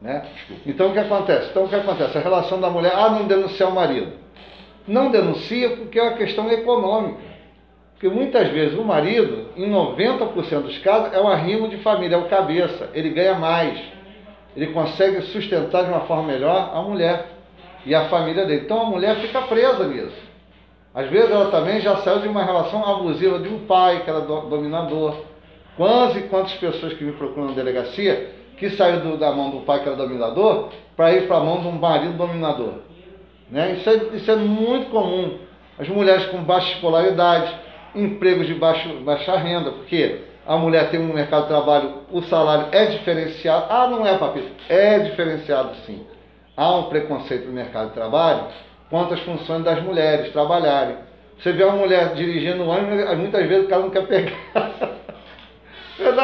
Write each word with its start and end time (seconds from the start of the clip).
Né? 0.00 0.24
Então 0.64 0.90
o 0.90 0.92
que 0.92 0.98
acontece? 0.98 1.50
Então 1.50 1.64
o 1.64 1.68
que 1.68 1.74
acontece? 1.74 2.16
A 2.16 2.20
relação 2.20 2.60
da 2.60 2.70
mulher, 2.70 2.92
ah, 2.94 3.10
não 3.10 3.26
denunciar 3.26 3.70
o 3.70 3.74
marido. 3.74 4.12
Não 4.86 5.10
denuncia 5.10 5.76
porque 5.76 5.98
é 5.98 6.02
uma 6.02 6.16
questão 6.16 6.50
econômica. 6.50 7.28
Porque 7.94 8.08
muitas 8.08 8.48
vezes 8.50 8.78
o 8.78 8.84
marido, 8.84 9.48
em 9.56 9.68
90% 9.68 10.62
dos 10.62 10.78
casos, 10.78 11.12
é 11.12 11.20
um 11.20 11.26
arrimo 11.26 11.68
de 11.68 11.78
família, 11.78 12.14
é 12.14 12.18
o 12.18 12.28
cabeça, 12.28 12.88
ele 12.94 13.10
ganha 13.10 13.34
mais. 13.34 13.76
Ele 14.56 14.68
consegue 14.68 15.20
sustentar 15.22 15.84
de 15.84 15.90
uma 15.90 16.02
forma 16.02 16.22
melhor 16.22 16.70
a 16.72 16.80
mulher 16.80 17.26
e 17.84 17.94
a 17.94 18.08
família 18.08 18.46
dele. 18.46 18.62
Então 18.64 18.82
a 18.82 18.84
mulher 18.86 19.16
fica 19.16 19.42
presa 19.42 19.86
nisso. 19.88 20.28
Às 20.94 21.08
vezes 21.10 21.30
ela 21.30 21.50
também 21.50 21.80
já 21.80 21.96
saiu 21.98 22.20
de 22.20 22.28
uma 22.28 22.44
relação 22.44 22.84
abusiva 22.88 23.40
de 23.40 23.48
um 23.48 23.66
pai 23.66 24.04
que 24.04 24.10
era 24.10 24.20
dominador. 24.20 25.16
Quantas 25.76 26.16
e 26.16 26.20
quantas 26.28 26.54
pessoas 26.54 26.92
que 26.94 27.04
me 27.04 27.12
procuram 27.12 27.48
na 27.48 27.54
delegacia 27.54 28.37
que 28.58 28.70
saiu 28.70 29.00
do, 29.00 29.16
da 29.16 29.30
mão 29.32 29.50
do 29.50 29.60
pai 29.60 29.82
que 29.82 29.88
era 29.88 29.96
dominador 29.96 30.70
para 30.96 31.12
ir 31.12 31.26
para 31.26 31.36
a 31.36 31.44
mão 31.44 31.60
de 31.60 31.68
um 31.68 31.72
marido 31.72 32.16
dominador. 32.16 32.74
Né? 33.50 33.74
Isso, 33.74 33.88
é, 33.88 33.94
isso 34.16 34.30
é 34.30 34.36
muito 34.36 34.90
comum. 34.90 35.38
As 35.78 35.88
mulheres 35.88 36.26
com 36.26 36.42
baixa 36.42 36.72
escolaridade, 36.72 37.54
empregos 37.94 38.46
de 38.46 38.54
baixo, 38.54 38.88
baixa 39.04 39.36
renda, 39.36 39.70
porque 39.70 40.22
a 40.46 40.56
mulher 40.56 40.90
tem 40.90 40.98
um 40.98 41.12
mercado 41.12 41.42
de 41.42 41.48
trabalho, 41.48 41.94
o 42.10 42.22
salário 42.22 42.66
é 42.72 42.86
diferenciado. 42.86 43.66
Ah, 43.70 43.86
não 43.86 44.06
é, 44.06 44.18
papito? 44.18 44.50
É 44.68 44.98
diferenciado 44.98 45.74
sim. 45.86 46.04
Há 46.56 46.76
um 46.76 46.84
preconceito 46.84 47.46
no 47.46 47.52
mercado 47.52 47.88
de 47.88 47.94
trabalho 47.94 48.46
quanto 48.90 49.14
às 49.14 49.20
funções 49.20 49.62
das 49.62 49.82
mulheres 49.82 50.32
trabalharem. 50.32 50.96
Você 51.38 51.52
vê 51.52 51.62
uma 51.62 51.76
mulher 51.76 52.14
dirigindo 52.14 52.64
um 52.64 52.68
ônibus, 52.68 53.16
muitas 53.16 53.46
vezes 53.46 53.66
o 53.66 53.68
cara 53.68 53.82
não 53.82 53.90
quer 53.90 54.06
pegar. 54.06 54.34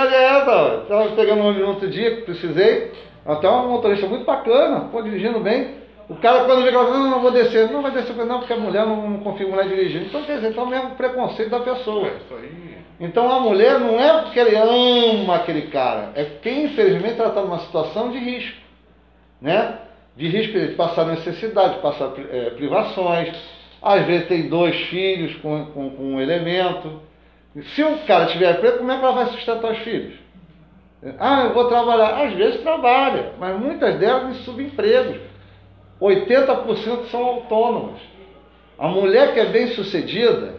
Verdade 0.04 0.14
é 0.14 0.24
essa, 0.24 0.82
estava 0.82 1.08
pegando 1.16 1.42
um 1.42 1.46
ônibus 1.46 1.62
no 1.62 1.74
outro 1.74 1.88
dia, 1.88 2.16
que 2.16 2.22
precisei, 2.22 2.92
até 3.24 3.48
um 3.48 3.68
motorista 3.68 4.06
muito 4.06 4.24
bacana, 4.24 4.88
pô, 4.92 5.02
dirigindo 5.02 5.40
bem. 5.40 5.82
O 6.08 6.16
cara 6.16 6.44
quando 6.44 6.62
chega 6.62 6.82
não, 6.82 7.10
não 7.10 7.20
vou 7.20 7.30
descer, 7.30 7.70
não 7.70 7.80
vai 7.80 7.90
descer, 7.90 8.14
não, 8.26 8.38
porque 8.38 8.52
a 8.52 8.58
mulher 8.58 8.86
não, 8.86 9.10
não 9.10 9.20
confia 9.20 9.46
mulher 9.46 9.66
dirigindo. 9.66 10.04
Então 10.06 10.22
quer 10.22 10.36
dizer, 10.36 10.50
então 10.50 10.64
é 10.64 10.66
o 10.66 10.70
mesmo 10.70 10.90
preconceito 10.90 11.48
da 11.48 11.60
pessoa. 11.60 12.08
É. 12.08 12.12
Então 13.00 13.32
a 13.32 13.40
mulher 13.40 13.80
não 13.80 13.98
é 13.98 14.22
porque 14.22 14.38
ele 14.38 14.54
ama 14.54 15.36
aquele 15.36 15.62
cara, 15.68 16.12
é 16.14 16.24
porque 16.24 16.50
infelizmente 16.50 17.18
ela 17.18 17.30
está 17.30 17.40
numa 17.40 17.60
situação 17.60 18.10
de 18.10 18.18
risco. 18.18 18.58
Né? 19.40 19.78
De 20.14 20.28
risco 20.28 20.58
de 20.58 20.74
passar 20.74 21.06
necessidade, 21.06 21.76
de 21.76 21.80
passar 21.80 22.12
é, 22.30 22.50
privações. 22.50 23.34
Às 23.80 24.06
vezes 24.06 24.28
tem 24.28 24.48
dois 24.48 24.76
filhos 24.86 25.34
com, 25.36 25.66
com, 25.66 25.90
com 25.90 26.02
um 26.02 26.20
elemento. 26.20 27.00
Se 27.62 27.84
um 27.84 27.98
cara 27.98 28.26
tiver 28.26 28.60
preto, 28.60 28.78
como 28.78 28.90
é 28.90 28.98
que 28.98 29.04
ela 29.04 29.14
vai 29.14 29.26
sustentar 29.26 29.70
os 29.70 29.78
filhos? 29.78 30.14
Ah, 31.18 31.44
eu 31.44 31.54
vou 31.54 31.68
trabalhar. 31.68 32.24
Às 32.24 32.34
vezes 32.34 32.60
trabalha, 32.62 33.32
mas 33.38 33.58
muitas 33.58 33.98
delas 33.98 34.36
em 34.36 34.42
subempregos. 34.42 35.18
80% 36.00 37.06
são 37.06 37.24
autônomas. 37.24 38.00
A 38.78 38.88
mulher 38.88 39.32
que 39.32 39.40
é 39.40 39.46
bem 39.46 39.68
sucedida, 39.68 40.56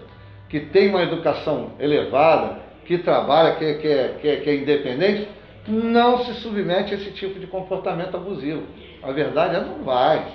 que 0.47 0.59
tem 0.59 0.89
uma 0.89 1.03
educação 1.03 1.71
elevada, 1.79 2.59
que 2.85 2.97
trabalha, 2.99 3.55
que, 3.55 3.73
que, 3.75 3.87
é, 3.87 4.17
que, 4.21 4.27
é, 4.27 4.35
que 4.37 4.49
é 4.49 4.55
independente, 4.55 5.27
não 5.67 6.19
se 6.19 6.35
submete 6.35 6.93
a 6.93 6.97
esse 6.97 7.11
tipo 7.11 7.39
de 7.39 7.47
comportamento 7.47 8.15
abusivo. 8.15 8.63
A 9.03 9.11
verdade 9.11 9.55
é 9.55 9.59
não 9.59 9.83
vai. 9.83 10.25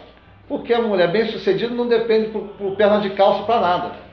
Porque 0.48 0.74
a 0.74 0.83
mulher 0.83 1.11
bem 1.11 1.27
sucedida 1.27 1.72
não 1.72 1.86
depende 1.86 2.28
por, 2.30 2.42
por 2.58 2.77
perna 2.77 3.00
de 3.00 3.11
calça 3.11 3.45
para 3.45 3.61
nada. 3.61 4.09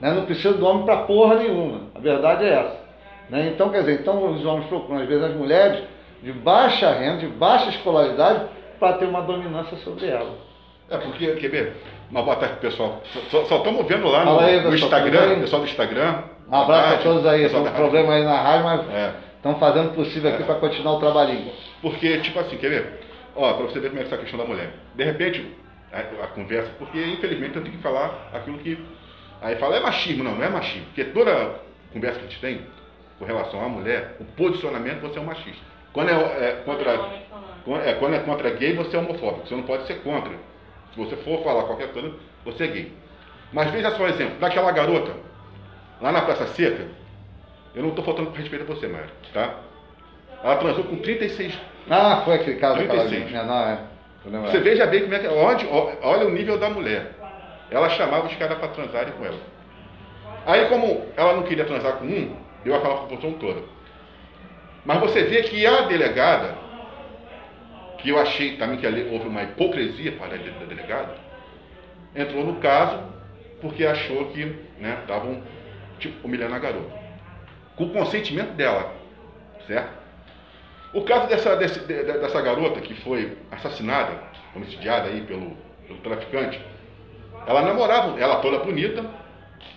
Né? 0.00 0.12
Não 0.12 0.24
precisa 0.24 0.54
do 0.54 0.66
homem 0.66 0.84
para 0.84 0.98
porra 0.98 1.36
nenhuma. 1.36 1.82
A 1.94 1.98
verdade 1.98 2.44
é 2.44 2.52
essa. 2.54 2.80
Né? 3.28 3.50
Então, 3.54 3.70
quer 3.70 3.80
dizer, 3.80 4.00
então 4.00 4.32
os 4.32 4.44
homens 4.44 4.66
procuram, 4.66 5.00
às 5.00 5.08
vezes, 5.08 5.24
as 5.24 5.34
mulheres 5.34 5.84
de 6.22 6.32
baixa 6.32 6.90
renda, 6.92 7.18
de 7.18 7.28
baixa 7.28 7.70
escolaridade, 7.70 8.46
para 8.78 8.94
ter 8.94 9.06
uma 9.06 9.22
dominância 9.22 9.76
sobre 9.78 10.06
ela. 10.06 10.34
É 10.88 10.96
porque, 10.98 11.34
quer 11.34 11.48
ver? 11.48 11.76
Uma 12.10 12.22
boa 12.22 12.36
tarde, 12.36 12.56
pessoal. 12.56 13.00
Só, 13.28 13.42
estamos 13.42 13.86
vendo 13.86 14.08
lá 14.08 14.24
no, 14.24 14.40
aí, 14.40 14.60
no 14.60 14.74
Instagram, 14.74 15.40
pessoal 15.40 15.62
do 15.62 15.68
Instagram. 15.68 16.24
Um 16.48 16.56
abraço 16.56 16.82
tarde, 16.82 16.94
a 16.94 17.02
todos 17.04 17.26
aí. 17.26 17.48
Tem 17.48 17.60
um 17.60 17.72
problema 17.72 18.14
aí 18.14 18.24
na 18.24 18.40
rádio, 18.40 18.64
mas 18.64 18.90
é. 18.90 19.14
estão 19.36 19.54
fazendo 19.60 19.90
o 19.90 19.94
possível 19.94 20.32
aqui 20.32 20.42
é. 20.42 20.46
para 20.46 20.56
continuar 20.56 20.94
o 20.94 20.98
trabalhinho. 20.98 21.52
Porque, 21.80 22.18
tipo 22.18 22.40
assim, 22.40 22.56
quer 22.56 22.70
ver? 22.70 23.00
Ó, 23.36 23.52
para 23.52 23.66
você 23.66 23.78
ver 23.78 23.90
como 23.90 24.00
é 24.00 24.04
essa 24.04 24.16
questão 24.16 24.40
da 24.40 24.44
mulher. 24.44 24.70
De 24.96 25.04
repente, 25.04 25.46
a, 25.92 26.24
a 26.24 26.26
conversa, 26.28 26.70
porque 26.78 26.98
infelizmente 26.98 27.56
eu 27.56 27.62
tenho 27.62 27.76
que 27.76 27.82
falar 27.82 28.30
aquilo 28.32 28.58
que 28.58 28.76
Aí 29.40 29.56
fala, 29.56 29.76
é 29.76 29.80
machismo. 29.80 30.24
Não, 30.24 30.34
não 30.34 30.44
é 30.44 30.48
machismo. 30.48 30.86
Porque 30.86 31.04
toda 31.04 31.60
conversa 31.92 32.18
que 32.18 32.26
a 32.26 32.28
gente 32.28 32.40
tem 32.40 32.66
com 33.18 33.24
relação 33.24 33.64
à 33.64 33.68
mulher, 33.68 34.16
o 34.18 34.24
posicionamento, 34.24 35.00
você 35.00 35.18
é 35.18 35.22
um 35.22 35.26
machista. 35.26 35.62
Quando 35.92 36.08
é, 36.08 36.14
é 36.14 36.62
contra, 36.64 36.92
é, 37.84 37.94
quando 37.94 38.14
é 38.14 38.18
contra 38.20 38.50
gay, 38.50 38.74
você 38.74 38.96
é 38.96 38.98
homofóbico. 38.98 39.46
Você 39.46 39.54
não 39.54 39.64
pode 39.64 39.86
ser 39.86 40.02
contra. 40.02 40.32
Se 40.92 40.96
você 40.96 41.16
for 41.16 41.42
falar 41.42 41.64
qualquer 41.64 41.92
coisa, 41.92 42.14
você 42.44 42.64
é 42.64 42.66
gay. 42.68 42.92
Mas 43.52 43.70
veja 43.70 43.90
só 43.90 44.04
o 44.04 44.08
exemplo. 44.08 44.38
Daquela 44.38 44.70
garota, 44.72 45.12
lá 46.00 46.12
na 46.12 46.22
Praça 46.22 46.46
Seca, 46.48 46.86
eu 47.74 47.82
não 47.82 47.90
estou 47.90 48.04
faltando 48.04 48.30
com 48.30 48.36
respeito 48.36 48.62
a 48.62 48.74
você, 48.74 48.86
Maia, 48.86 49.06
tá? 49.32 49.60
Ela 50.42 50.56
transou 50.56 50.84
com 50.84 50.96
36. 50.96 51.58
Ah, 51.88 52.22
foi 52.24 52.34
aquele 52.36 52.56
caso 52.56 52.76
36. 52.76 53.32
Não, 53.32 53.68
é. 53.68 53.78
Você 54.50 54.60
veja 54.60 54.86
bem 54.86 55.02
como 55.02 55.14
é 55.14 55.18
que. 55.18 55.28
Onde, 55.28 55.66
olha 56.02 56.26
o 56.26 56.30
nível 56.30 56.58
da 56.58 56.70
mulher. 56.70 57.12
Ela 57.70 57.88
chamava 57.90 58.26
os 58.26 58.34
caras 58.34 58.58
para 58.58 58.68
transarem 58.68 59.12
com 59.14 59.24
ela. 59.24 59.38
Aí, 60.46 60.66
como 60.68 61.06
ela 61.16 61.34
não 61.34 61.42
queria 61.42 61.64
transar 61.64 61.94
com 61.94 62.06
um, 62.06 62.36
deu 62.64 62.74
aquela 62.74 62.96
proporção 62.96 63.32
toda. 63.34 63.62
Mas 64.84 64.98
você 64.98 65.24
vê 65.24 65.42
que 65.42 65.66
a 65.66 65.82
delegada, 65.82 66.56
que 67.98 68.08
eu 68.08 68.18
achei 68.18 68.56
também 68.56 68.78
que 68.78 68.86
ali 68.86 69.08
houve 69.12 69.28
uma 69.28 69.42
hipocrisia 69.42 70.12
para 70.12 70.34
a 70.34 70.38
delegada, 70.38 71.14
entrou 72.14 72.44
no 72.44 72.56
caso 72.56 72.98
porque 73.60 73.84
achou 73.84 74.26
que 74.30 74.56
estavam 74.80 75.32
né, 75.32 75.42
tipo, 75.98 76.26
humilhando 76.26 76.54
a 76.54 76.58
garota. 76.58 76.98
Com 77.76 77.84
o 77.84 77.90
consentimento 77.90 78.52
dela, 78.52 78.94
certo? 79.66 80.00
O 80.92 81.02
caso 81.02 81.28
dessa, 81.28 81.54
desse, 81.56 81.80
dessa 81.80 82.40
garota 82.40 82.80
que 82.80 82.94
foi 83.02 83.36
assassinada, 83.52 84.12
homicidiada 84.56 85.08
aí 85.08 85.20
pelo, 85.20 85.56
pelo 85.86 85.98
traficante, 86.00 86.60
ela 87.46 87.62
namorava, 87.62 88.18
ela 88.18 88.36
toda 88.36 88.58
bonita. 88.58 89.02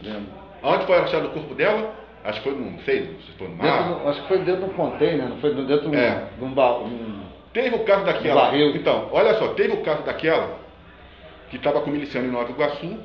Né? 0.01 0.22
Onde 0.62 0.85
foi 0.85 0.97
achado 0.97 1.28
o 1.28 1.31
corpo 1.31 1.53
dela? 1.56 1.94
Acho 2.24 2.41
que 2.41 2.50
foi, 2.50 2.57
não 2.57 2.79
sei, 2.79 3.18
se 3.25 3.31
foi 3.38 3.50
no 3.50 3.56
mar. 3.56 4.01
Acho 4.07 4.22
que 4.22 4.28
foi 4.29 4.40
dentro 4.40 4.66
de 4.66 4.72
um 4.72 4.74
container, 4.74 5.28
não 5.28 5.38
foi 5.38 5.53
dentro 5.53 5.94
é. 5.94 6.28
de 6.38 6.44
um, 6.44 6.53
baú. 6.53 6.85
Um, 6.85 7.24
teve 7.51 7.75
o 7.75 7.84
caso 7.84 8.06
daquela. 8.06 8.51
Um. 8.51 8.75
Então, 8.75 9.09
olha 9.12 9.34
só, 9.35 9.50
teve 9.50 9.74
o 9.74 9.84
caso 9.84 10.03
daquela 10.03 10.57
que 11.50 11.57
estava 11.57 11.81
com 11.81 11.90
o 11.90 11.94
miliciano 11.94 12.28
em 12.28 12.31
Nova 12.31 12.50
Iguaçu. 12.50 12.97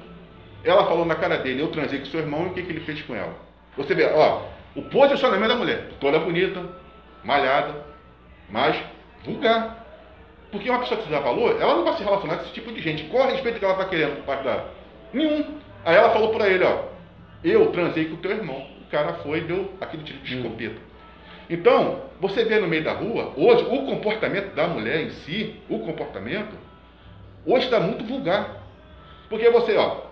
Ela 0.65 0.87
falou 0.87 1.05
na 1.05 1.15
cara 1.15 1.39
dele, 1.39 1.63
eu 1.63 1.69
transei 1.69 1.99
com 1.99 2.07
seu 2.07 2.21
irmão 2.21 2.45
e 2.45 2.47
o 2.47 2.53
que, 2.55 2.63
que 2.63 2.71
ele 2.71 2.81
fez 2.81 3.03
com 3.03 3.15
ela? 3.15 3.35
Você 3.77 3.95
vê, 3.95 4.11
ó, 4.13 4.43
o 4.75 4.83
posicionamento 4.83 5.49
da 5.49 5.57
mulher, 5.57 5.89
toda 6.01 6.19
bonita, 6.19 6.63
malhada, 7.25 7.75
mas 8.51 8.77
vulgar. 9.25 9.78
Porque 10.51 10.71
uma 10.71 10.81
pessoa 10.81 10.99
que 10.99 11.07
se 11.07 11.13
dá 11.13 11.21
valor, 11.21 11.61
ela 11.61 11.77
não 11.77 11.85
vai 11.85 11.97
se 11.97 12.03
relacionar 12.03 12.37
com 12.37 12.45
esse 12.45 12.53
tipo 12.53 12.73
de 12.73 12.81
gente. 12.81 13.05
Qual 13.05 13.25
a 13.25 13.31
respeito 13.31 13.59
que 13.59 13.65
ela 13.65 13.75
está 13.75 13.85
querendo 13.85 14.17
por 14.17 14.25
parte. 14.25 14.65
Nenhum. 15.13 15.45
Aí 15.85 15.95
ela 15.95 16.11
falou 16.11 16.31
para 16.31 16.49
ele, 16.49 16.65
ó, 16.65 16.85
eu 17.45 17.71
transei 17.71 18.07
com 18.07 18.15
o 18.15 18.19
teu 18.19 18.31
irmão. 18.31 18.67
O 18.87 18.91
cara 18.91 19.15
foi 19.15 19.39
e 19.39 19.43
deu 19.43 19.73
aquele 19.81 20.03
tiro 20.03 20.19
de 20.21 20.35
hum. 20.35 20.39
escopeta. 20.39 20.75
Hum. 20.75 20.89
Então, 21.51 22.03
você 22.21 22.45
vê 22.45 22.59
no 22.59 22.67
meio 22.67 22.85
da 22.85 22.93
rua, 22.93 23.33
hoje, 23.37 23.65
o 23.65 23.87
comportamento 23.87 24.55
da 24.55 24.67
mulher 24.67 25.03
em 25.03 25.11
si, 25.11 25.57
o 25.69 25.79
comportamento, 25.79 26.55
hoje 27.47 27.67
está 27.67 27.81
muito 27.81 28.05
vulgar. 28.05 28.63
Porque 29.31 29.49
você, 29.51 29.77
ó, 29.77 30.08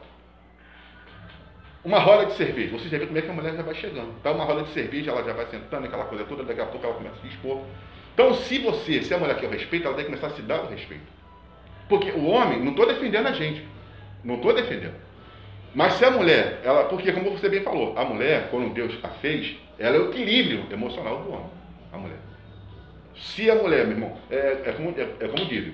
uma 1.86 2.00
roda 2.00 2.26
de 2.26 2.32
cerveja, 2.32 2.76
você 2.76 2.88
já 2.88 2.98
vê 2.98 3.06
como 3.06 3.16
é 3.16 3.22
que 3.22 3.30
a 3.30 3.32
mulher 3.32 3.54
já 3.54 3.62
vai 3.62 3.74
chegando. 3.76 4.12
Tá 4.20 4.32
uma 4.32 4.44
roda 4.44 4.64
de 4.64 4.70
cerveja, 4.70 5.12
ela 5.12 5.22
já 5.22 5.32
vai 5.32 5.46
sentando, 5.46 5.86
aquela 5.86 6.04
coisa 6.06 6.24
toda, 6.24 6.42
daqui 6.42 6.60
a 6.60 6.66
pouco 6.66 6.84
ela 6.84 6.96
começa 6.96 7.14
a 7.14 7.20
se 7.20 7.28
expor. 7.28 7.62
Então, 8.12 8.34
se 8.34 8.58
você, 8.58 9.02
se 9.04 9.14
a 9.14 9.18
mulher 9.18 9.38
quer 9.38 9.46
o 9.46 9.50
respeito, 9.50 9.86
ela 9.86 9.94
tem 9.94 10.04
que 10.04 10.10
começar 10.10 10.26
a 10.26 10.36
se 10.36 10.42
dar 10.42 10.64
o 10.64 10.66
respeito. 10.66 11.04
Porque 11.88 12.10
o 12.10 12.26
homem, 12.26 12.58
não 12.58 12.72
estou 12.72 12.88
defendendo 12.88 13.28
a 13.28 13.32
gente, 13.32 13.64
não 14.24 14.34
estou 14.34 14.52
defendendo. 14.52 14.96
Mas 15.76 15.92
se 15.92 16.04
a 16.04 16.10
mulher, 16.10 16.60
ela, 16.64 16.86
porque 16.86 17.12
como 17.12 17.30
você 17.30 17.48
bem 17.48 17.62
falou, 17.62 17.96
a 17.96 18.04
mulher, 18.04 18.48
quando 18.50 18.74
Deus 18.74 18.92
a 19.04 19.08
fez, 19.08 19.56
ela 19.78 19.94
é 19.94 20.00
o 20.00 20.10
equilíbrio 20.10 20.64
emocional 20.72 21.22
do 21.22 21.30
homem, 21.30 21.50
a 21.92 21.98
mulher. 21.98 22.18
Se 23.14 23.48
a 23.48 23.54
mulher, 23.54 23.86
meu 23.86 23.96
irmão, 23.96 24.18
é, 24.28 24.62
é 24.64 24.72
como, 24.72 24.92
é, 24.98 25.24
é 25.24 25.28
como 25.28 25.46
dizem, 25.46 25.72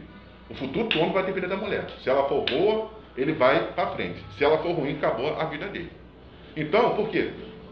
o 0.51 0.55
futuro 0.55 0.89
do 0.89 1.01
homem 1.01 1.15
vai 1.15 1.25
depender 1.25 1.47
da 1.47 1.57
mulher. 1.57 1.87
Se 2.03 2.11
ela 2.11 2.29
for 2.29 2.45
boa, 2.45 2.91
ele 3.17 3.33
vai 3.33 3.73
para 3.73 3.93
frente. 3.93 4.23
Se 4.37 4.45
ela 4.45 4.59
for 4.59 4.73
ruim, 4.73 4.99
acabou 4.99 5.41
a 5.41 5.45
vida 5.47 5.69
dele. 5.69 6.02
Então, 6.57 6.95
por 6.95 7.09
quê? 7.09 7.31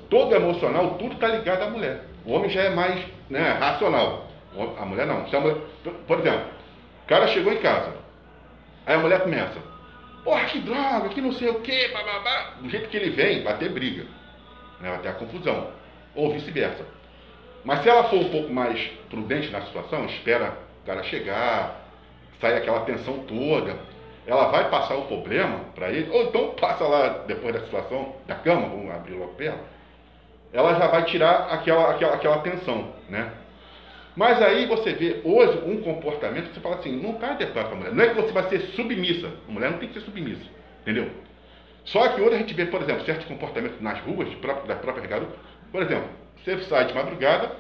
Todo 0.09 0.35
emocional, 0.35 0.95
tudo 0.95 1.15
está 1.15 1.29
ligado 1.29 1.63
à 1.63 1.71
mulher. 1.71 2.05
O 2.25 2.33
homem 2.33 2.51
já 2.51 2.63
é 2.63 2.71
mais 2.71 3.05
né, 3.29 3.53
racional. 3.53 4.29
A 4.79 4.85
mulher 4.85 5.07
não. 5.07 5.25
A 5.25 5.41
mulher, 5.41 5.57
por 6.07 6.19
exemplo, 6.19 6.47
o 7.05 7.07
cara 7.07 7.29
chegou 7.29 7.53
em 7.53 7.59
casa, 7.59 7.95
aí 8.87 8.95
a 8.95 8.99
mulher 8.99 9.21
começa, 9.23 9.59
porra, 10.25 10.45
que 10.47 10.59
droga, 10.61 11.09
que 11.11 11.21
não 11.21 11.33
sei 11.33 11.49
o 11.49 11.61
que, 11.61 11.89
bababá. 11.89 12.55
Do 12.61 12.69
jeito 12.69 12.89
que 12.89 12.97
ele 12.97 13.11
vem, 13.11 13.43
vai 13.43 13.57
ter 13.59 13.69
briga. 13.69 14.05
Né? 14.81 14.91
Vai 14.91 14.99
ter 14.99 15.09
a 15.09 15.13
confusão. 15.13 15.69
Ou 16.15 16.33
vice-versa. 16.33 16.85
Mas 17.65 17.83
se 17.83 17.89
ela 17.89 18.05
for 18.05 18.19
um 18.19 18.31
pouco 18.31 18.53
mais 18.53 18.81
prudente 19.09 19.51
na 19.51 19.63
situação, 19.63 20.07
espera 20.07 20.57
o 20.83 20.87
cara 20.87 21.03
chegar, 21.05 21.85
sai 22.41 22.57
aquela 22.57 22.81
tensão 22.81 23.19
toda. 23.21 23.77
Ela 24.27 24.49
vai 24.49 24.69
passar 24.69 24.97
o 24.97 25.07
problema 25.07 25.61
para 25.75 25.91
ele, 25.91 26.11
ou 26.11 26.25
então 26.25 26.51
passa 26.61 26.85
lá 26.85 27.25
depois 27.27 27.55
da 27.55 27.61
situação 27.61 28.15
da 28.27 28.35
cama, 28.35 28.69
vamos 28.69 28.91
abrir 28.91 29.15
logo 29.15 29.33
perto, 29.35 29.61
ela 30.53 30.75
já 30.75 30.87
vai 30.87 31.05
tirar 31.05 31.49
aquela, 31.51 31.91
aquela, 31.91 32.15
aquela 32.15 32.39
tensão, 32.39 32.93
né? 33.09 33.33
Mas 34.17 34.43
aí 34.43 34.67
você 34.67 34.93
vê 34.93 35.21
hoje 35.25 35.63
um 35.65 35.81
comportamento 35.81 36.49
que 36.49 36.55
você 36.55 36.61
fala 36.61 36.77
assim, 36.77 37.01
não 37.01 37.13
está 37.13 37.31
adequado 37.31 37.67
para 37.67 37.75
a 37.75 37.77
mulher. 37.77 37.95
Não 37.95 38.05
é 38.05 38.09
que 38.09 38.21
você 38.21 38.33
vai 38.33 38.49
ser 38.49 38.61
submissa. 38.75 39.31
A 39.49 39.53
mulher 39.53 39.71
não 39.71 39.79
tem 39.79 39.89
que 39.89 39.95
ser 39.95 40.05
submissa. 40.05 40.43
Entendeu? 40.83 41.11
Só 41.85 42.09
que 42.09 42.21
hoje 42.21 42.35
a 42.35 42.39
gente 42.39 42.53
vê, 42.53 42.67
por 42.67 42.83
exemplo, 42.83 43.05
certos 43.05 43.27
comportamentos 43.27 43.81
nas 43.81 44.01
ruas 44.01 44.29
das 44.67 44.79
próprias 44.79 45.07
garotas. 45.07 45.37
Por 45.71 45.83
exemplo, 45.83 46.09
você 46.37 46.59
sai 46.65 46.87
de 46.87 46.95
madrugada, 46.95 47.53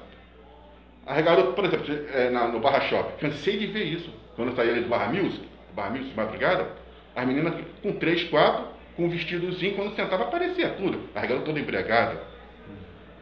a 1.06 1.20
garota, 1.20 1.52
por 1.52 1.64
exemplo, 1.64 1.86
é, 2.12 2.30
no 2.30 2.60
Barra 2.60 2.80
Shopping, 2.82 3.16
cansei 3.18 3.56
de 3.56 3.66
ver 3.66 3.84
isso. 3.84 4.12
Quando 4.36 4.50
eu 4.50 4.56
saía 4.56 4.72
ali 4.72 4.82
do 4.82 4.88
Barra 4.88 5.12
Music, 5.12 5.48
Music 5.90 6.11
de 6.11 6.17
madrugada, 6.17 6.69
as 7.14 7.26
meninas 7.26 7.55
com 7.82 7.93
três, 7.93 8.25
quatro, 8.25 8.67
com 8.96 9.05
um 9.05 9.08
vestidozinho, 9.08 9.75
quando 9.75 9.94
sentava 9.96 10.25
aparecia 10.25 10.70
tudo. 10.70 11.08
A 11.14 11.20
garota 11.20 11.46
toda 11.46 11.61
embriagada. 11.61 12.20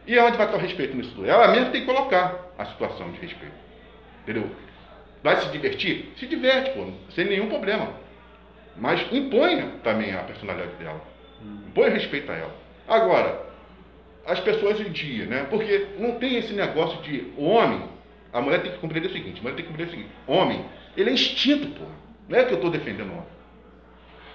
E 0.05 0.17
onde 0.17 0.37
vai 0.37 0.45
estar 0.45 0.57
o 0.57 0.61
respeito 0.61 0.97
nisso 0.97 1.11
tudo? 1.15 1.29
Ela 1.29 1.49
mesma 1.49 1.69
tem 1.69 1.81
que 1.81 1.87
colocar 1.87 2.51
a 2.57 2.65
situação 2.65 3.11
de 3.11 3.19
respeito. 3.19 3.53
Entendeu? 4.23 4.49
Vai 5.23 5.37
se 5.37 5.49
divertir? 5.51 6.13
Se 6.17 6.25
diverte, 6.25 6.71
pô, 6.71 6.87
sem 7.13 7.25
nenhum 7.25 7.47
problema. 7.47 7.93
Mas 8.75 9.05
imponha 9.11 9.67
também 9.83 10.13
a 10.13 10.19
personalidade 10.19 10.75
dela. 10.75 11.01
Impõe 11.67 11.89
respeito 11.89 12.31
a 12.31 12.35
ela. 12.35 12.55
Agora, 12.87 13.45
as 14.25 14.39
pessoas 14.39 14.79
em 14.79 14.91
dia, 14.91 15.25
né? 15.25 15.45
Porque 15.49 15.87
não 15.97 16.13
tem 16.13 16.37
esse 16.37 16.53
negócio 16.53 17.01
de 17.01 17.31
homem. 17.37 17.83
A 18.31 18.41
mulher 18.41 18.61
tem 18.61 18.71
que 18.71 18.77
compreender 18.77 19.09
o 19.09 19.13
seguinte: 19.13 19.39
a 19.39 19.41
mulher 19.41 19.55
tem 19.55 19.65
que 19.65 19.71
compreender 19.71 19.93
o 19.93 19.95
seguinte: 19.95 20.15
homem, 20.27 20.65
ele 20.95 21.09
é 21.09 21.13
instinto, 21.13 21.67
pô. 21.67 21.85
Não 22.29 22.37
é 22.37 22.45
que 22.45 22.51
eu 22.51 22.57
estou 22.57 22.69
defendendo 22.69 23.09
o 23.09 23.13
homem. 23.13 23.27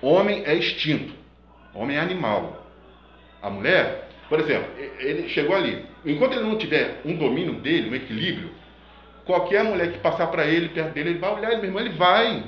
Homem 0.03 0.43
é 0.45 0.55
instinto. 0.57 1.15
Homem 1.73 1.97
é 1.97 2.01
animal. 2.01 2.67
A 3.41 3.49
mulher, 3.49 4.09
por 4.29 4.41
exemplo, 4.41 4.69
ele 4.99 5.29
chegou 5.29 5.55
ali. 5.55 5.87
Enquanto 6.05 6.33
ele 6.33 6.43
não 6.43 6.59
tiver 6.59 7.01
um 7.05 7.17
domínio 7.17 7.55
dele, 7.61 7.89
um 7.89 7.95
equilíbrio, 7.95 8.51
qualquer 9.25 9.63
mulher 9.63 9.93
que 9.93 9.99
passar 9.99 10.27
para 10.27 10.45
ele, 10.45 10.71
perto 10.71 10.93
dele, 10.93 11.11
ele 11.11 11.19
vai 11.21 11.33
olhar, 11.33 11.53
ele, 11.53 11.61
meu 11.61 11.67
irmão, 11.67 11.81
ele 11.83 11.97
vai. 11.97 12.45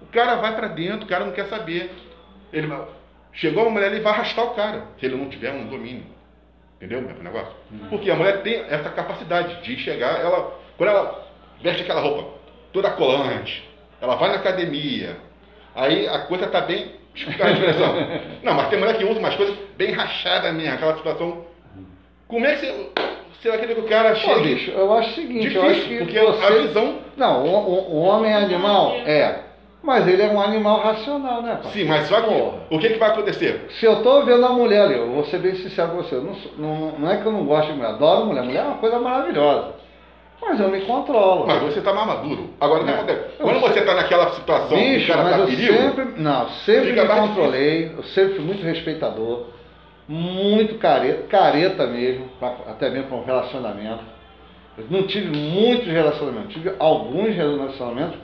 O 0.00 0.06
cara 0.06 0.36
vai 0.36 0.54
para 0.54 0.68
dentro, 0.68 1.06
o 1.06 1.08
cara 1.08 1.24
não 1.24 1.32
quer 1.32 1.46
saber. 1.46 1.90
Ele 2.52 2.68
chegou 3.32 3.64
uma 3.64 3.72
mulher, 3.72 3.92
ele 3.92 4.00
vai 4.00 4.12
arrastar 4.12 4.44
o 4.44 4.54
cara, 4.54 4.84
se 4.98 5.06
ele 5.06 5.16
não 5.16 5.28
tiver 5.28 5.52
um 5.52 5.66
domínio. 5.66 6.04
Entendeu 6.76 6.98
o 7.00 7.22
negócio? 7.22 7.54
Uhum. 7.70 7.88
Porque 7.90 8.10
a 8.10 8.16
mulher 8.16 8.42
tem 8.42 8.60
essa 8.68 8.90
capacidade 8.90 9.62
de 9.62 9.76
chegar, 9.78 10.20
ela, 10.20 10.58
quando 10.76 10.90
ela 10.90 11.26
veste 11.62 11.82
aquela 11.82 12.00
roupa 12.00 12.38
toda 12.72 12.90
colante, 12.90 13.71
ela 14.02 14.16
vai 14.16 14.30
na 14.30 14.34
academia, 14.34 15.16
aí 15.76 16.08
a 16.08 16.18
coisa 16.18 16.46
está 16.46 16.60
bem. 16.60 17.00
A 17.14 17.50
expressão. 17.50 17.94
Não, 18.42 18.54
mas 18.54 18.68
tem 18.68 18.78
mulher 18.78 18.96
que 18.98 19.04
usa 19.04 19.20
umas 19.20 19.36
coisas 19.36 19.54
bem 19.76 19.92
rachadas 19.92 20.52
mesmo, 20.52 20.74
aquela 20.74 20.96
situação. 20.96 21.44
Como 22.26 22.44
é 22.44 22.54
que 22.54 22.66
você, 22.66 22.90
você 23.38 23.48
vai 23.50 23.58
querer 23.58 23.74
que 23.74 23.80
o 23.80 23.88
cara 23.88 24.14
chegue? 24.16 24.34
Pô, 24.34 24.40
bicho, 24.40 24.70
eu 24.72 24.92
acho 24.94 25.10
o 25.10 25.14
seguinte, 25.14 25.48
Difícil, 25.48 25.62
eu 25.62 25.70
acho 25.70 25.80
que 25.82 25.98
porque 25.98 26.18
você... 26.18 26.44
a 26.44 26.50
visão. 26.50 26.98
Não, 27.16 27.44
o, 27.44 27.94
o, 27.94 28.02
homem 28.02 28.32
é 28.32 28.36
animal, 28.36 28.94
é. 29.06 29.40
Mas 29.82 30.08
ele 30.08 30.22
é 30.22 30.28
um 30.28 30.40
animal 30.40 30.80
racional, 30.80 31.42
né, 31.42 31.58
pai? 31.62 31.72
Sim, 31.72 31.84
mas 31.84 32.06
só 32.08 32.20
que 32.22 32.28
Porra. 32.28 32.58
o 32.70 32.78
que, 32.78 32.88
que 32.88 32.98
vai 32.98 33.10
acontecer? 33.10 33.66
Se 33.78 33.84
eu 33.84 33.98
estou 33.98 34.24
vendo 34.24 34.46
a 34.46 34.50
mulher 34.50 34.82
ali, 34.82 34.94
eu 34.94 35.10
vou 35.10 35.24
ser 35.26 35.38
bem 35.38 35.54
sincero 35.56 35.90
com 35.90 35.96
você, 35.98 36.16
não, 36.16 36.34
não, 36.56 36.98
não, 36.98 37.10
é 37.10 37.18
que 37.18 37.26
eu 37.26 37.32
não 37.32 37.44
gosto 37.44 37.70
de 37.70 37.74
mulher, 37.74 37.90
adoro 37.90 38.26
mulher, 38.26 38.42
mulher 38.42 38.60
é 38.60 38.68
uma 38.68 38.78
coisa 38.78 38.98
maravilhosa. 38.98 39.81
Mas 40.42 40.58
eu 40.58 40.68
me 40.68 40.80
controlo. 40.82 41.46
Mas 41.46 41.62
você 41.62 41.78
está 41.78 41.94
mais 41.94 42.06
maduro. 42.06 42.50
Agora, 42.60 42.84
é. 42.90 42.94
acontece? 42.94 43.20
Quando 43.40 43.60
você 43.60 43.78
está 43.78 43.94
naquela 43.94 44.32
situação 44.32 44.76
Bicho, 44.76 45.06
que 45.06 45.12
o 45.12 45.14
cara 45.14 45.22
mas 45.22 45.32
tá 45.36 45.38
eu 45.38 45.46
perigo, 45.46 45.78
sempre, 45.78 46.04
não, 46.20 46.48
sempre 46.48 46.92
me 46.92 47.06
controlei, 47.06 47.92
eu 47.96 48.02
sempre 48.02 48.34
fui 48.34 48.44
muito 48.44 48.62
respeitador, 48.64 49.44
muito 50.08 50.74
careta, 50.78 51.22
careta 51.28 51.86
mesmo, 51.86 52.26
pra- 52.40 52.56
até 52.68 52.90
mesmo 52.90 53.06
para 53.08 53.16
um 53.18 53.24
relacionamento. 53.24 54.02
Eu 54.76 54.86
não 54.90 55.06
tive 55.06 55.36
muitos 55.36 55.86
relacionamentos, 55.86 56.52
tive 56.52 56.72
alguns 56.78 57.34
relacionamentos 57.34 58.18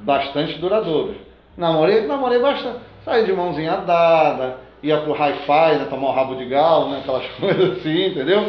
bastante 0.00 0.58
duradouros. 0.58 1.16
Namorei, 1.56 2.02
namorei 2.06 2.40
bastante. 2.40 2.80
Saí 3.04 3.24
de 3.24 3.32
mãozinha 3.32 3.76
dada, 3.78 4.58
ia 4.82 4.98
pro 4.98 5.12
hi-fi, 5.14 5.78
né, 5.78 5.86
tomar 5.88 6.08
um 6.10 6.12
rabo 6.12 6.34
de 6.36 6.44
galo, 6.46 6.90
né, 6.90 6.98
aquelas 7.00 7.26
coisas 7.40 7.78
assim, 7.78 8.06
entendeu? 8.06 8.44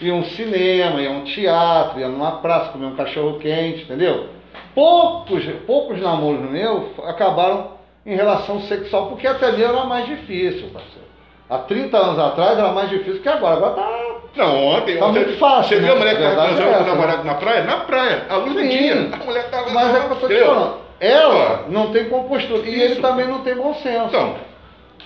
Ia 0.00 0.14
um 0.14 0.24
cinema, 0.24 1.00
ia 1.00 1.10
um 1.10 1.24
teatro, 1.24 2.00
ia 2.00 2.08
numa 2.08 2.32
praça, 2.32 2.70
comer 2.72 2.86
um 2.86 2.96
cachorro 2.96 3.38
quente, 3.38 3.82
entendeu? 3.82 4.26
Poucos, 4.74 5.44
poucos 5.66 6.00
namoros 6.00 6.50
meus 6.50 6.84
acabaram 7.04 7.74
em 8.04 8.14
relação 8.16 8.60
sexual, 8.62 9.06
porque 9.06 9.26
até 9.26 9.52
mesmo 9.52 9.76
era 9.76 9.84
mais 9.84 10.06
difícil, 10.06 10.68
parceiro. 10.72 11.04
Há 11.48 11.58
30 11.58 11.96
anos 11.96 12.18
atrás 12.18 12.58
era 12.58 12.72
mais 12.72 12.90
difícil 12.90 13.22
que 13.22 13.28
agora. 13.28 13.56
Agora 13.56 13.74
tá 13.74 14.10
Não, 14.36 14.64
ontem, 14.66 14.96
Tá 14.96 15.06
ontem 15.06 15.24
muito 15.24 15.38
fácil, 15.38 15.68
Você 15.68 15.74
né? 15.76 15.82
viu 15.82 15.92
a 15.94 15.98
mulher 15.98 16.14
que 16.16 16.22
Verdade 16.22 16.54
transando 16.56 16.62
é 16.62 16.72
com 16.72 16.78
o 16.78 16.82
essa, 16.82 16.90
namorado 16.94 17.24
na 17.24 17.34
praia? 17.34 17.62
Na 17.64 17.76
praia, 17.80 18.26
a 18.28 18.36
luz 18.36 18.52
do 18.54 18.60
Sim. 18.60 18.68
dia. 18.68 19.10
A 19.12 19.24
mulher 19.24 19.44
estava 19.44 19.70
Mas 19.70 19.94
é 19.94 19.98
o 19.98 20.02
que 20.06 20.10
eu 20.12 20.16
tô 20.16 20.28
te 20.28 20.40
falando. 20.40 20.74
Ela 21.00 21.64
não 21.68 21.92
tem 21.92 22.08
compostura. 22.08 22.62
E 22.68 22.82
ele 22.82 22.96
também 22.96 23.26
não 23.28 23.40
tem 23.40 23.54
bom 23.54 23.74
senso. 23.74 24.06
Então, 24.08 24.34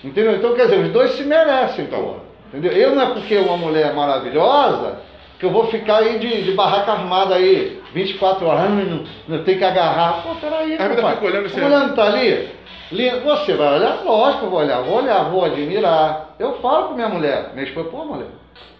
Entendeu? 0.03 0.35
Então, 0.35 0.53
quer 0.55 0.63
dizer, 0.63 0.79
os 0.79 0.91
dois 0.91 1.11
se 1.11 1.23
merecem, 1.23 1.85
Então. 1.85 2.28
Entendeu? 2.49 2.71
Eu 2.73 2.95
não 2.95 3.03
é 3.03 3.05
porque 3.13 3.37
uma 3.37 3.57
mulher 3.57 3.87
é 3.91 3.93
maravilhosa 3.93 4.99
que 5.39 5.45
eu 5.45 5.51
vou 5.51 5.67
ficar 5.67 5.97
aí 5.99 6.19
de, 6.19 6.43
de 6.43 6.51
barraca 6.51 6.91
armada 6.91 7.35
aí 7.35 7.81
24 7.93 8.45
horas, 8.45 8.61
ah, 8.65 8.69
não, 8.69 9.03
não 9.27 9.43
tem 9.43 9.57
que 9.57 9.63
agarrar. 9.63 10.21
Pô, 10.23 10.35
peraí, 10.35 10.73
Aí 10.73 10.77
você 10.89 10.95
papai. 10.95 11.15
fica 11.15 11.25
olhando 11.27 11.47
A 11.47 11.61
mulher 11.61 11.79
não 11.79 11.95
tá 11.95 12.05
ali? 12.07 12.49
Li- 12.91 13.19
Você 13.21 13.53
vai 13.53 13.75
olhar? 13.75 14.03
Lógico 14.03 14.39
que 14.39 14.45
eu 14.45 14.49
vou 14.49 14.59
olhar. 14.59 14.81
Vou 14.81 14.97
olhar, 14.97 15.23
vou 15.29 15.45
admirar. 15.45 16.35
Eu 16.39 16.53
falo 16.59 16.89
com 16.89 16.93
minha 16.95 17.07
mulher. 17.07 17.51
Minha 17.53 17.65
esposa, 17.67 17.89
pô, 17.89 18.03
mulher, 18.03 18.27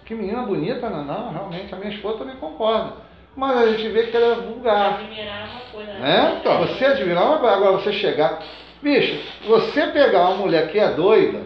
que 0.05 0.15
menina 0.15 0.41
bonita, 0.41 0.89
não, 0.89 1.03
não, 1.05 1.31
realmente, 1.31 1.73
a 1.73 1.77
minha 1.77 1.93
esposa 1.93 2.17
também 2.19 2.35
concorda. 2.37 2.93
Mas 3.35 3.57
a 3.57 3.67
gente 3.67 3.87
vê 3.89 4.03
que 4.07 4.17
ela 4.17 4.33
é 4.33 4.35
vulgar. 4.35 4.95
Admirar 4.95 5.49
uma 5.51 5.61
coisa. 5.71 5.93
Né? 5.99 6.37
Então. 6.41 6.57
Você 6.67 6.85
admirar 6.85 7.23
uma 7.23 7.37
coisa, 7.37 7.55
agora 7.55 7.71
você 7.73 7.93
chegar. 7.93 8.39
Bicho, 8.81 9.17
você 9.47 9.87
pegar 9.87 10.21
uma 10.29 10.35
mulher 10.37 10.69
que 10.71 10.79
é 10.79 10.87
doida, 10.89 11.39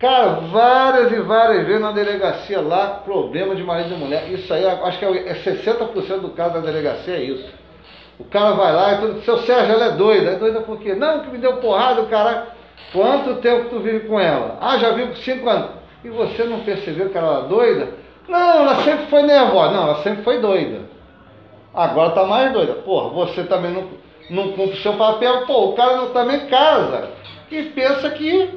cara, 0.00 0.40
várias 0.50 1.12
e 1.12 1.20
várias 1.20 1.66
vezes 1.66 1.80
na 1.80 1.92
delegacia 1.92 2.60
lá, 2.60 3.02
problema 3.04 3.54
de 3.54 3.62
marido 3.62 3.94
e 3.94 3.98
mulher. 3.98 4.30
Isso 4.32 4.52
aí, 4.52 4.66
acho 4.66 4.98
que 4.98 5.04
é 5.04 5.34
60% 5.34 6.20
do 6.20 6.30
caso 6.30 6.54
da 6.54 6.60
delegacia 6.60 7.14
é 7.14 7.22
isso. 7.22 7.48
O 8.18 8.24
cara 8.24 8.52
vai 8.52 8.72
lá 8.72 8.92
e 8.92 8.98
tudo, 8.98 9.22
seu 9.22 9.38
Sérgio, 9.38 9.74
ela 9.74 9.86
é 9.86 9.90
doida. 9.92 10.32
É 10.32 10.36
doida 10.36 10.60
por 10.60 10.78
quê? 10.78 10.94
Não, 10.94 11.20
que 11.20 11.30
me 11.30 11.38
deu 11.38 11.58
porrada, 11.58 12.02
o 12.02 12.06
cara. 12.06 12.48
Quanto 12.92 13.36
tempo 13.36 13.68
tu 13.70 13.78
vive 13.78 14.08
com 14.08 14.18
ela? 14.18 14.58
Ah, 14.60 14.76
já 14.78 14.90
vivo 14.90 15.14
5 15.14 15.48
anos. 15.48 15.70
E 16.02 16.08
você 16.08 16.44
não 16.44 16.60
percebeu 16.60 17.10
que 17.10 17.16
ela 17.16 17.38
era 17.38 17.46
doida? 17.46 17.88
Não, 18.28 18.62
ela 18.62 18.76
sempre 18.76 19.06
foi 19.06 19.22
nervosa. 19.22 19.72
Não, 19.72 19.82
ela 19.84 20.02
sempre 20.02 20.22
foi 20.22 20.38
doida. 20.38 20.80
Agora 21.72 22.10
tá 22.10 22.24
mais 22.24 22.52
doida. 22.52 22.74
Porra, 22.74 23.10
você 23.10 23.44
também 23.44 23.70
não, 23.70 23.84
não 24.28 24.52
cumpre 24.52 24.76
o 24.76 24.82
seu 24.82 24.94
papel. 24.94 25.46
Pô, 25.46 25.68
o 25.68 25.72
cara 25.74 25.96
não, 25.96 26.10
também 26.10 26.46
casa 26.46 27.10
e 27.50 27.62
pensa 27.64 28.10
que 28.10 28.50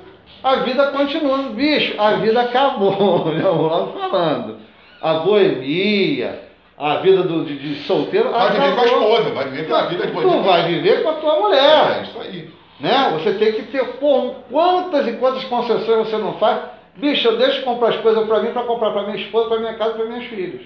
a 0.43 0.55
vida 0.57 0.87
continua. 0.87 1.37
Bicho, 1.49 1.99
a 1.99 2.13
vida 2.15 2.41
acabou. 2.41 2.97
Vou 3.31 3.67
logo 3.67 3.99
falando. 3.99 4.57
A 5.01 5.15
boemia, 5.15 6.41
a 6.77 6.95
vida 6.97 7.23
do, 7.23 7.45
de, 7.45 7.57
de 7.57 7.75
solteiro. 7.83 8.31
vai 8.31 8.51
viver 8.51 8.75
com 8.75 8.79
a 8.79 8.83
acabou. 8.83 9.01
esposa, 9.01 9.29
vai 9.33 9.49
viver 9.49 9.67
com 9.67 9.75
a 9.75 9.85
vida 9.85 10.07
de 10.07 10.11
Tu 10.11 10.41
vai 10.41 10.67
viver 10.67 11.03
com 11.03 11.09
a 11.09 11.13
tua 11.13 11.39
mulher. 11.39 11.99
É 11.99 12.03
isso 12.03 12.19
aí. 12.19 12.49
Né? 12.79 13.11
Você 13.13 13.33
tem 13.33 13.53
que 13.53 13.63
ter, 13.63 13.85
pô, 13.97 14.35
quantas 14.51 15.07
e 15.07 15.13
quantas 15.13 15.43
concessões 15.45 16.09
você 16.09 16.17
não 16.17 16.33
faz? 16.33 16.59
Bicho, 16.95 17.27
eu 17.27 17.37
deixo 17.37 17.63
comprar 17.63 17.89
as 17.89 17.97
coisas 17.97 18.25
para 18.27 18.41
mim, 18.41 18.51
para 18.51 18.63
comprar 18.63 18.91
para 18.91 19.03
minha 19.03 19.17
esposa, 19.17 19.49
para 19.49 19.59
minha 19.59 19.73
casa 19.75 19.93
para 19.93 20.05
meus 20.05 20.25
filhos. 20.25 20.61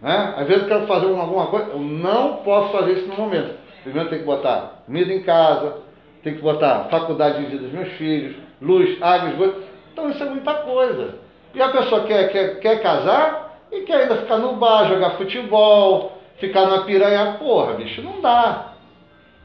Né? 0.00 0.34
Às 0.36 0.46
vezes 0.46 0.62
eu 0.62 0.68
quero 0.68 0.86
fazer 0.86 1.06
alguma 1.06 1.46
coisa, 1.46 1.70
eu 1.72 1.78
não 1.78 2.36
posso 2.36 2.72
fazer 2.72 2.92
isso 2.92 3.08
no 3.08 3.16
momento. 3.16 3.56
Primeiro 3.82 4.08
tem 4.08 4.18
que 4.20 4.24
botar 4.24 4.82
comida 4.86 5.12
em 5.12 5.22
casa, 5.22 5.78
tem 6.22 6.34
que 6.34 6.42
botar 6.42 6.88
faculdade 6.90 7.38
de 7.38 7.46
vida 7.46 7.62
dos 7.64 7.72
meus 7.72 7.88
filhos, 7.92 8.36
luz, 8.60 9.00
água, 9.02 9.30
esgoto. 9.30 9.62
Então 9.92 10.10
isso 10.10 10.22
é 10.22 10.26
muita 10.26 10.54
coisa. 10.54 11.14
E 11.54 11.62
a 11.62 11.68
pessoa 11.70 12.04
quer, 12.04 12.30
quer, 12.30 12.60
quer 12.60 12.82
casar 12.82 13.58
e 13.72 13.80
quer 13.80 14.02
ainda 14.02 14.16
ficar 14.16 14.38
no 14.38 14.54
bar, 14.54 14.88
jogar 14.88 15.10
futebol, 15.12 16.18
ficar 16.36 16.66
na 16.66 16.82
piranha. 16.82 17.36
Porra, 17.38 17.74
bicho, 17.74 18.02
não 18.02 18.20
dá. 18.20 18.74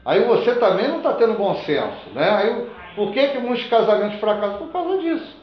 Aí 0.04 0.22
você 0.24 0.54
também 0.56 0.88
não 0.88 0.98
está 0.98 1.14
tendo 1.14 1.34
bom 1.34 1.54
senso, 1.56 2.10
né? 2.14 2.28
Aí, 2.30 2.66
por 2.94 3.10
que, 3.12 3.28
que 3.28 3.38
muitos 3.38 3.66
casamentos 3.66 4.20
fracassam? 4.20 4.58
Por 4.58 4.72
causa 4.72 4.98
disso. 4.98 5.36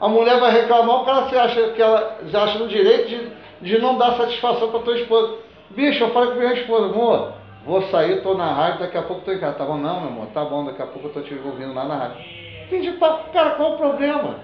A 0.00 0.08
mulher 0.08 0.40
vai 0.40 0.50
reclamar, 0.50 1.02
o 1.02 1.04
cara 1.04 1.28
se 1.28 1.36
acha 1.36 1.68
que 1.70 1.80
ela 1.80 2.18
se 2.28 2.36
acha 2.36 2.58
no 2.58 2.66
direito 2.66 3.08
de, 3.08 3.30
de 3.60 3.78
não 3.80 3.96
dar 3.98 4.16
satisfação 4.16 4.70
para 4.70 4.80
tua 4.80 4.98
esposa. 4.98 5.34
Bicho, 5.70 6.02
eu 6.02 6.10
falei 6.10 6.30
com 6.30 6.40
minha 6.40 6.54
esposa, 6.54 6.86
amor, 6.86 7.32
vou 7.64 7.82
sair, 7.82 8.22
tô 8.22 8.34
na 8.34 8.52
rádio, 8.52 8.80
daqui 8.80 8.98
a 8.98 9.02
pouco 9.02 9.24
tô 9.24 9.32
em 9.32 9.38
casa. 9.38 9.58
Tá 9.58 9.64
bom? 9.64 9.76
Não, 9.76 10.00
meu 10.00 10.08
amor, 10.08 10.26
tá 10.34 10.44
bom, 10.44 10.64
daqui 10.64 10.82
a 10.82 10.86
pouco 10.86 11.08
eu 11.08 11.12
tô 11.12 11.20
te 11.20 11.34
ouvindo 11.34 11.72
lá 11.72 11.84
na 11.84 11.96
rádio. 11.96 12.24
Fim 12.72 12.80
de 12.80 12.92
papo, 12.92 13.30
cara, 13.34 13.50
qual 13.50 13.74
o 13.74 13.76
problema? 13.76 14.36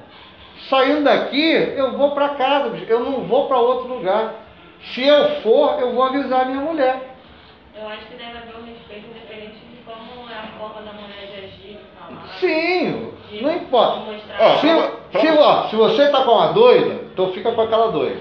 Saindo 0.69 1.03
daqui, 1.05 1.51
eu 1.51 1.97
vou 1.97 2.11
para 2.11 2.29
casa, 2.31 2.77
eu 2.87 3.01
não 3.01 3.23
vou 3.23 3.49
para 3.49 3.57
outro 3.57 3.89
lugar. 3.89 4.35
Se 4.93 5.03
eu 5.03 5.41
for, 5.41 5.81
eu 5.81 5.95
vou 5.95 6.03
avisar 6.03 6.45
minha 6.45 6.61
mulher. 6.61 7.15
Eu 7.75 7.89
acho 7.89 8.05
que 8.05 8.17
deve 8.19 8.37
haver 8.37 8.55
um 8.61 8.67
respeito 8.67 9.07
independente 9.09 9.57
de 9.71 9.77
como 9.87 10.29
é 10.31 10.35
a 10.35 10.47
forma 10.59 10.83
da 10.83 10.93
mulher 10.93 11.27
de 11.27 11.39
agir, 11.43 11.79
falar. 11.99 12.29
Sim, 12.39 13.13
de 13.31 13.43
não 13.43 13.51
importa. 13.51 14.03
Ó, 14.39 14.57
Se, 14.59 14.67
Pra- 14.67 15.21
se, 15.21 15.29
ó, 15.31 15.63
se 15.69 15.77
você 15.77 16.03
está 16.03 16.23
com 16.25 16.33
uma 16.33 16.53
doida, 16.53 17.01
então 17.11 17.33
fica 17.33 17.51
com 17.53 17.63
aquela 17.63 17.91
doida. 17.91 18.21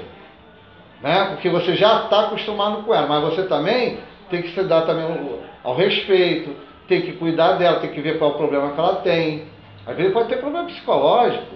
Né? 1.02 1.26
Porque 1.32 1.50
você 1.50 1.76
já 1.76 2.04
está 2.04 2.28
acostumado 2.28 2.84
com 2.84 2.96
ela, 2.96 3.08
mas 3.08 3.24
você 3.26 3.44
também 3.44 4.00
tem 4.30 4.42
que 4.42 4.54
se 4.54 4.64
dar 4.64 4.84
também 4.84 5.04
ao, 5.04 5.72
ao 5.72 5.76
respeito, 5.78 6.56
tem 6.88 7.02
que 7.02 7.12
cuidar 7.12 7.54
dela, 7.58 7.82
tem 7.82 7.92
que 7.92 8.00
ver 8.00 8.18
qual 8.18 8.32
é 8.32 8.34
o 8.36 8.38
problema 8.38 8.72
que 8.72 8.80
ela 8.80 8.96
tem. 9.02 9.57
Às 9.88 9.96
vezes 9.96 10.14
pode 10.14 10.28
ter 10.30 10.38
problema 10.38 10.66
psicológico. 10.66 11.56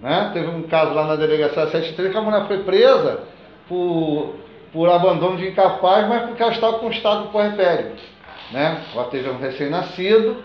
Né? 0.00 0.30
Teve 0.34 0.48
um 0.48 0.62
caso 0.64 0.92
lá 0.92 1.06
na 1.06 1.16
delegacia 1.16 1.66
73 1.66 2.12
que 2.12 2.18
a 2.18 2.20
mulher 2.20 2.46
foi 2.46 2.62
presa 2.62 3.20
por, 3.66 4.34
por 4.72 4.90
abandono 4.90 5.36
de 5.38 5.48
incapaz, 5.48 6.06
mas 6.06 6.24
porque 6.24 6.42
ela 6.42 6.52
estava 6.52 6.78
com 6.78 6.90
estado 6.90 7.28
puerpério. 7.28 7.92
Né? 8.52 8.82
Ela 8.94 9.04
teve 9.04 9.30
um 9.30 9.38
recém-nascido, 9.38 10.44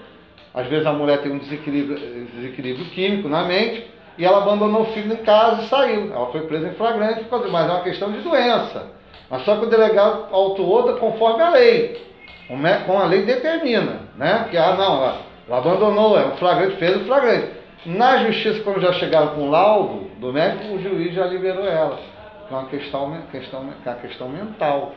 às 0.54 0.68
vezes 0.68 0.88
a 0.88 0.94
mulher 0.94 1.22
tem 1.22 1.32
um 1.32 1.38
desequilíbrio, 1.38 2.00
desequilíbrio 2.36 2.86
químico 2.86 3.28
na 3.28 3.44
mente 3.44 3.86
e 4.18 4.26
ela 4.26 4.38
abandonou 4.38 4.84
o 4.84 4.94
filho 4.94 5.14
em 5.14 5.18
casa 5.18 5.64
e 5.64 5.68
saiu. 5.68 6.14
Ela 6.14 6.28
foi 6.28 6.42
presa 6.42 6.68
em 6.68 6.74
flagrante, 6.74 7.26
mas 7.52 7.70
é 7.70 7.72
uma 7.72 7.84
questão 7.84 8.12
de 8.12 8.20
doença. 8.20 8.88
Mas 9.30 9.44
só 9.44 9.58
que 9.58 9.66
o 9.66 9.70
delegado 9.70 10.28
autuou 10.32 10.94
conforme 10.94 11.44
a 11.44 11.50
lei. 11.52 12.06
Como 12.48 12.98
a 12.98 13.06
lei 13.06 13.24
determina. 13.24 14.02
Né? 14.18 14.48
Que, 14.50 14.58
ah, 14.58 14.76
não, 14.76 15.29
ela 15.50 15.58
abandonou, 15.58 16.18
é 16.18 16.28
um 16.28 16.38
flagrante, 16.38 16.76
fez 16.76 16.96
o 16.98 17.06
flagrante. 17.06 17.60
Na 17.86 18.26
justiça, 18.26 18.62
quando 18.62 18.82
já 18.82 18.94
chegaram 18.94 19.30
com 19.30 19.48
o 19.48 19.50
laudo 19.50 20.12
do 20.20 20.32
médico, 20.32 20.76
o 20.76 20.82
juiz 20.82 21.14
já 21.14 21.26
liberou 21.26 21.66
ela. 21.66 21.98
É 22.50 22.54
uma 22.54 22.66
questão, 22.66 23.18
questão, 23.32 23.62
que 23.82 23.90
é 23.90 23.92
uma 23.92 24.00
questão 24.00 24.30
mental. 24.30 24.94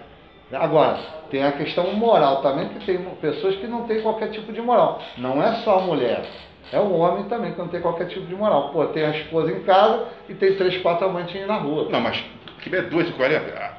Agora, 0.52 0.99
tem 1.30 1.42
a 1.42 1.52
questão 1.52 1.94
moral 1.94 2.42
também, 2.42 2.68
que 2.68 2.85
tem 2.85 2.99
pessoas 3.21 3.56
que 3.56 3.66
não 3.66 3.85
têm 3.85 4.02
qualquer 4.02 4.28
tipo 4.30 4.52
de 4.52 4.61
moral. 4.61 5.00
Não 5.16 5.42
é 5.42 5.54
só 5.64 5.78
a 5.78 5.82
mulher. 5.82 6.23
É 6.71 6.78
o 6.78 6.92
homem 6.99 7.25
também 7.25 7.52
que 7.52 7.59
não 7.59 7.68
tem 7.68 7.80
qualquer 7.80 8.09
tipo 8.09 8.26
de 8.26 8.35
moral. 8.35 8.71
Pô, 8.71 8.85
tem 8.87 9.04
a 9.04 9.11
esposa 9.11 9.50
em 9.50 9.62
casa 9.62 10.09
e 10.28 10.35
tem 10.35 10.54
três, 10.56 10.76
quatro 10.82 11.06
amantes 11.06 11.47
na 11.47 11.56
rua. 11.56 11.88
Não, 11.90 12.00
mas 12.00 12.23
que 12.61 12.75
é 12.75 12.82
2,40? 12.82 13.40
Ah, 13.56 13.73